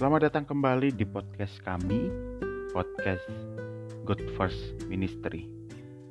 Selamat 0.00 0.32
datang 0.32 0.48
kembali 0.48 0.96
di 0.96 1.04
podcast 1.04 1.60
kami, 1.60 2.08
podcast 2.72 3.20
Good 4.08 4.32
First 4.32 4.88
Ministry. 4.88 5.44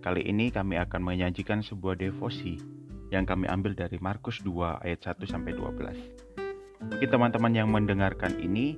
Kali 0.05 0.29
ini 0.29 0.53
kami 0.53 0.77
akan 0.77 1.01
menyajikan 1.01 1.65
sebuah 1.65 1.97
devosi 1.97 2.61
yang 3.09 3.25
kami 3.25 3.49
ambil 3.49 3.73
dari 3.73 3.97
Markus 3.97 4.45
2 4.45 4.85
ayat 4.85 5.09
1 5.09 5.25
sampai 5.25 5.57
12. 5.57 6.85
Mungkin 6.85 7.09
teman-teman 7.09 7.49
yang 7.49 7.73
mendengarkan 7.73 8.37
ini 8.37 8.77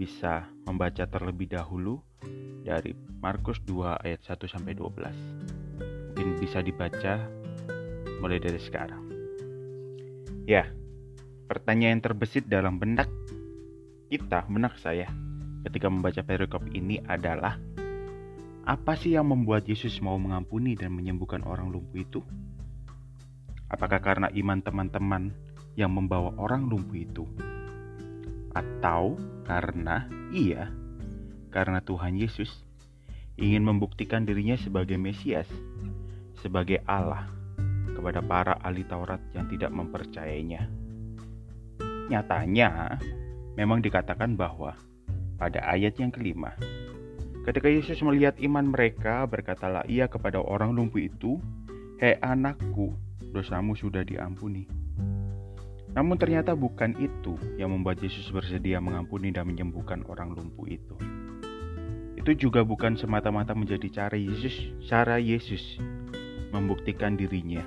bisa 0.00 0.48
membaca 0.64 1.04
terlebih 1.04 1.52
dahulu 1.52 2.00
dari 2.64 2.96
Markus 3.20 3.60
2 3.68 4.00
ayat 4.00 4.24
1 4.24 4.48
sampai 4.48 4.72
12. 4.72 5.12
Mungkin 6.16 6.40
bisa 6.40 6.64
dibaca 6.64 7.20
mulai 8.24 8.40
dari 8.40 8.56
sekarang. 8.56 9.12
Ya, 10.48 10.72
pertanyaan 11.52 12.00
terbesit 12.00 12.48
dalam 12.48 12.80
benak 12.80 13.17
kita, 14.08 14.48
benak 14.48 14.80
saya, 14.80 15.06
ketika 15.68 15.92
membaca 15.92 16.24
perikop 16.24 16.64
ini 16.72 16.96
adalah 17.04 17.60
apa 18.64 18.96
sih 18.96 19.16
yang 19.16 19.28
membuat 19.28 19.68
Yesus 19.68 20.00
mau 20.04 20.16
mengampuni 20.16 20.76
dan 20.76 20.96
menyembuhkan 20.96 21.44
orang 21.44 21.68
lumpuh 21.72 22.00
itu? 22.00 22.20
Apakah 23.68 24.00
karena 24.00 24.32
iman 24.32 24.64
teman-teman 24.64 25.32
yang 25.76 25.92
membawa 25.92 26.32
orang 26.40 26.68
lumpuh 26.68 26.96
itu? 26.96 27.24
Atau 28.56 29.20
karena 29.44 30.08
iya, 30.32 30.72
karena 31.52 31.84
Tuhan 31.84 32.16
Yesus 32.16 32.64
ingin 33.36 33.64
membuktikan 33.64 34.24
dirinya 34.24 34.56
sebagai 34.56 34.96
Mesias, 34.96 35.48
sebagai 36.40 36.80
Allah 36.88 37.28
kepada 37.92 38.24
para 38.24 38.54
ahli 38.64 38.84
Taurat 38.88 39.20
yang 39.36 39.48
tidak 39.52 39.72
mempercayainya. 39.72 40.68
Nyatanya, 42.08 42.96
memang 43.58 43.82
dikatakan 43.82 44.38
bahwa 44.38 44.78
pada 45.34 45.58
ayat 45.66 45.98
yang 45.98 46.14
kelima, 46.14 46.54
ketika 47.42 47.66
Yesus 47.66 47.98
melihat 48.06 48.38
iman 48.38 48.70
mereka, 48.70 49.26
berkatalah 49.26 49.82
ia 49.90 50.06
kepada 50.06 50.38
orang 50.38 50.78
lumpuh 50.78 51.02
itu, 51.02 51.42
Hei 51.98 52.14
anakku, 52.22 52.94
dosamu 53.34 53.74
sudah 53.74 54.06
diampuni. 54.06 54.70
Namun 55.90 56.14
ternyata 56.14 56.54
bukan 56.54 56.94
itu 57.02 57.34
yang 57.58 57.74
membuat 57.74 57.98
Yesus 57.98 58.30
bersedia 58.30 58.78
mengampuni 58.78 59.34
dan 59.34 59.50
menyembuhkan 59.50 60.06
orang 60.06 60.30
lumpuh 60.30 60.70
itu. 60.70 60.94
Itu 62.14 62.38
juga 62.38 62.62
bukan 62.62 62.94
semata-mata 62.94 63.58
menjadi 63.58 63.90
cara 63.90 64.14
Yesus, 64.14 64.54
cara 64.86 65.18
Yesus 65.18 65.82
membuktikan 66.54 67.18
dirinya 67.18 67.66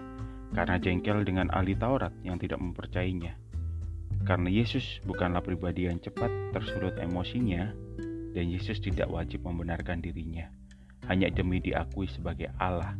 karena 0.55 0.79
jengkel 0.79 1.27
dengan 1.27 1.51
ahli 1.51 1.75
Taurat 1.75 2.15
yang 2.23 2.39
tidak 2.39 2.63
mempercayainya. 2.63 3.50
Karena 4.23 4.49
Yesus 4.53 5.01
bukanlah 5.03 5.41
pribadi 5.41 5.89
yang 5.89 5.97
cepat 5.97 6.29
tersulut 6.53 6.95
emosinya, 7.01 7.73
dan 8.31 8.45
Yesus 8.47 8.79
tidak 8.79 9.11
wajib 9.11 9.43
membenarkan 9.43 9.99
dirinya 9.99 10.47
hanya 11.09 11.27
demi 11.33 11.57
diakui 11.57 12.05
sebagai 12.05 12.53
Allah 12.61 12.93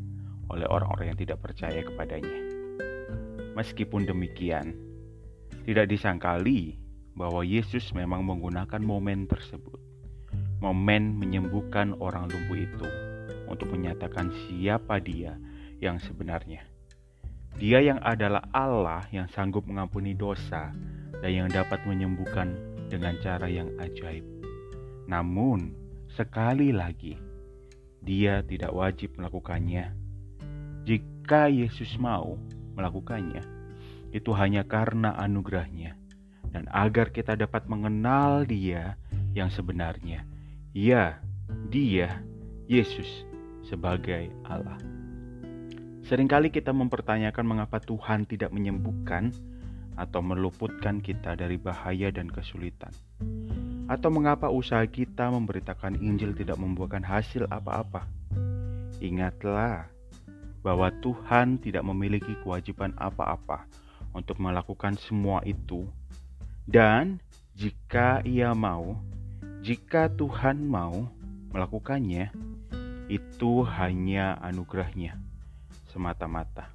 oleh 0.50 0.66
orang-orang 0.68 1.14
yang 1.14 1.20
tidak 1.20 1.40
percaya 1.40 1.80
kepadanya. 1.86 2.40
Meskipun 3.56 4.08
demikian, 4.08 4.74
tidak 5.68 5.92
disangkali 5.92 6.76
bahwa 7.16 7.46
Yesus 7.46 7.92
memang 7.96 8.26
menggunakan 8.26 8.82
momen 8.82 9.32
tersebut, 9.32 9.78
momen 10.64 11.20
menyembuhkan 11.20 11.94
orang 12.00 12.28
lumpuh 12.32 12.58
itu, 12.58 12.88
untuk 13.48 13.72
menyatakan 13.72 14.32
siapa 14.48 15.00
Dia 15.00 15.36
yang 15.80 16.00
sebenarnya. 16.00 16.64
Dia 17.60 17.84
yang 17.84 18.00
adalah 18.00 18.48
Allah 18.56 19.04
yang 19.12 19.28
sanggup 19.28 19.68
mengampuni 19.68 20.16
dosa 20.16 20.72
dan 21.22 21.32
yang 21.32 21.50
dapat 21.50 21.82
menyembuhkan 21.86 22.58
dengan 22.90 23.16
cara 23.22 23.48
yang 23.48 23.70
ajaib. 23.80 24.26
Namun, 25.08 25.74
sekali 26.12 26.74
lagi, 26.76 27.16
dia 28.02 28.42
tidak 28.42 28.74
wajib 28.74 29.16
melakukannya. 29.16 29.94
Jika 30.84 31.48
Yesus 31.48 31.96
mau 32.02 32.36
melakukannya, 32.74 33.46
itu 34.12 34.34
hanya 34.36 34.68
karena 34.68 35.16
anugerahnya 35.16 35.96
dan 36.52 36.68
agar 36.74 37.10
kita 37.16 37.40
dapat 37.40 37.66
mengenal 37.72 38.44
dia 38.44 39.00
yang 39.32 39.48
sebenarnya. 39.48 40.28
Ya, 40.76 41.20
dia, 41.72 42.20
Yesus, 42.68 43.08
sebagai 43.64 44.32
Allah. 44.48 44.80
Seringkali 46.12 46.52
kita 46.52 46.76
mempertanyakan 46.76 47.46
mengapa 47.48 47.80
Tuhan 47.80 48.28
tidak 48.28 48.52
menyembuhkan 48.52 49.32
atau 50.00 50.24
meluputkan 50.24 51.00
kita 51.04 51.36
dari 51.36 51.60
bahaya 51.60 52.12
dan 52.12 52.32
kesulitan? 52.32 52.92
Atau 53.92 54.08
mengapa 54.08 54.48
usaha 54.48 54.84
kita 54.88 55.28
memberitakan 55.32 56.00
Injil 56.00 56.32
tidak 56.32 56.56
membuahkan 56.60 57.04
hasil 57.04 57.48
apa-apa? 57.52 58.08
Ingatlah 59.04 59.90
bahwa 60.62 60.94
Tuhan 61.02 61.58
tidak 61.60 61.84
memiliki 61.84 62.38
kewajiban 62.46 62.94
apa-apa 62.96 63.66
untuk 64.14 64.38
melakukan 64.38 64.96
semua 65.02 65.42
itu, 65.44 65.84
dan 66.70 67.18
jika 67.58 68.22
Ia 68.24 68.54
mau, 68.54 68.96
jika 69.66 70.08
Tuhan 70.14 70.64
mau 70.64 71.10
melakukannya, 71.52 72.32
itu 73.12 73.52
hanya 73.68 74.40
anugerahnya 74.40 75.20
semata-mata. 75.92 76.72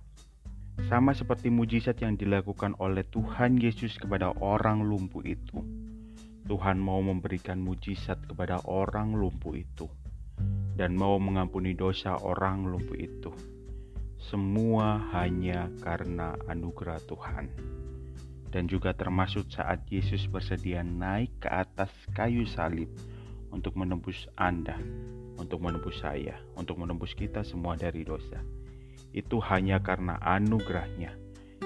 Sama 0.84 1.16
seperti 1.16 1.48
mujizat 1.48 2.04
yang 2.04 2.20
dilakukan 2.20 2.76
oleh 2.76 3.00
Tuhan 3.09 3.56
Yesus 3.56 3.97
kepada 3.97 4.37
orang 4.44 4.84
lumpuh 4.84 5.25
itu. 5.25 5.64
Tuhan 6.44 6.76
mau 6.76 7.00
memberikan 7.00 7.64
mujizat 7.64 8.20
kepada 8.28 8.60
orang 8.69 9.16
lumpuh 9.16 9.56
itu 9.56 9.88
dan 10.76 10.92
mau 10.92 11.16
mengampuni 11.16 11.72
dosa 11.72 12.20
orang 12.20 12.69
lumpuh 12.69 13.00
itu. 13.00 13.32
Semua 14.20 15.00
hanya 15.16 15.72
karena 15.81 16.36
anugerah 16.44 17.00
Tuhan. 17.09 17.47
Dan 18.53 18.69
juga 18.69 18.92
termasuk 18.92 19.48
saat 19.48 19.88
Yesus 19.88 20.28
bersedia 20.28 20.84
naik 20.84 21.41
ke 21.41 21.48
atas 21.48 21.91
kayu 22.12 22.44
salib 22.44 22.92
untuk 23.48 23.75
menembus 23.81 24.28
Anda, 24.36 24.76
untuk 25.41 25.65
menembus 25.65 26.04
saya, 26.04 26.36
untuk 26.53 26.78
menembus 26.78 27.16
kita 27.16 27.42
semua 27.42 27.81
dari 27.81 28.04
dosa 28.04 28.55
itu 29.16 29.41
hanya 29.41 29.81
karena 29.81 30.21
anugerahnya. 30.21 31.16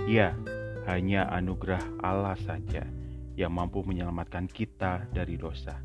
Ya, 0.07 0.39
hanya 0.87 1.27
anugerah 1.35 1.83
Allah 2.01 2.39
saja 2.39 2.87
yang 3.35 3.51
mampu 3.51 3.83
menyelamatkan 3.83 4.47
kita 4.47 5.11
dari 5.11 5.35
dosa. 5.35 5.83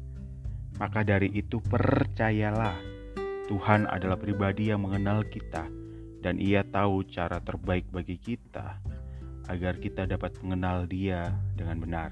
Maka 0.77 1.01
dari 1.01 1.33
itu 1.33 1.57
percayalah, 1.57 2.77
Tuhan 3.49 3.89
adalah 3.89 4.21
pribadi 4.21 4.69
yang 4.69 4.85
mengenal 4.85 5.25
kita 5.25 5.65
dan 6.21 6.37
ia 6.37 6.61
tahu 6.65 7.05
cara 7.09 7.41
terbaik 7.41 7.89
bagi 7.89 8.17
kita 8.17 8.81
agar 9.45 9.77
kita 9.77 10.09
dapat 10.09 10.37
mengenal 10.41 10.89
dia 10.89 11.33
dengan 11.53 11.77
benar. 11.81 12.09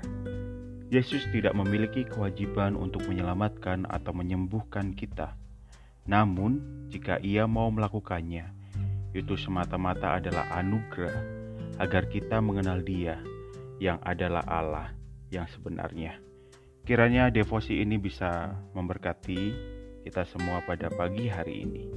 Yesus 0.93 1.25
tidak 1.33 1.57
memiliki 1.57 2.05
kewajiban 2.05 2.77
untuk 2.77 3.09
menyelamatkan 3.09 3.89
atau 3.89 4.13
menyembuhkan 4.13 4.93
kita. 4.93 5.33
Namun, 6.05 6.61
jika 6.93 7.17
ia 7.25 7.49
mau 7.49 7.73
melakukannya, 7.73 8.62
itu 9.13 9.37
semata-mata 9.37 10.17
adalah 10.17 10.49
anugerah 10.57 11.17
agar 11.77 12.09
kita 12.09 12.41
mengenal 12.41 12.81
Dia 12.81 13.21
yang 13.77 14.01
adalah 14.01 14.41
Allah 14.45 14.89
yang 15.29 15.45
sebenarnya. 15.49 16.17
Kiranya 16.83 17.31
devosi 17.31 17.79
ini 17.79 17.95
bisa 17.95 18.51
memberkati 18.75 19.41
kita 20.03 20.27
semua 20.27 20.59
pada 20.67 20.91
pagi 20.91 21.31
hari 21.31 21.63
ini. 21.63 21.87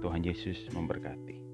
Tuhan 0.00 0.24
Yesus 0.24 0.56
memberkati. 0.72 1.49